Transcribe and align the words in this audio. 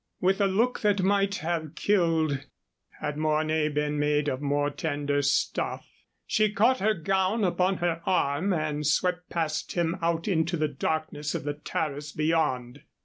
With 0.19 0.41
a 0.41 0.47
look 0.47 0.79
that 0.79 1.03
might 1.03 1.35
have 1.45 1.75
killed 1.75 2.43
had 3.01 3.17
Mornay 3.19 3.69
been 3.69 3.99
made 3.99 4.27
of 4.29 4.41
more 4.41 4.71
tender 4.71 5.21
stuff, 5.21 5.87
she 6.25 6.51
caught 6.51 6.79
her 6.79 6.95
gown 6.95 7.43
upon 7.43 7.77
her 7.77 8.01
arm 8.07 8.51
and 8.51 8.83
swept 8.87 9.29
past 9.29 9.73
him 9.73 9.99
out 10.01 10.27
into 10.27 10.57
the 10.57 10.67
darkness 10.67 11.35
of 11.35 11.43
the 11.43 11.53
terrace 11.53 12.11
beyond. 12.13 12.81